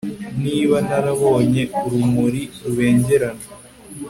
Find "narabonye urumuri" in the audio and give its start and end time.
0.87-2.41